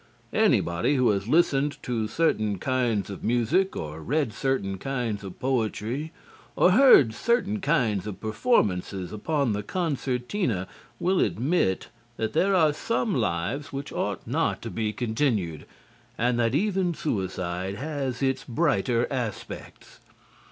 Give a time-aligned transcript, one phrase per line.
[0.33, 6.11] Anybody who has listened to certain kinds of music, or read certain kinds of poetry,
[6.55, 10.67] or heard certain kinds of performances upon the concertina,
[10.99, 15.67] will admit that there are some lives which ought not to be continued,
[16.17, 19.99] and that even suicide has its brighter aspects.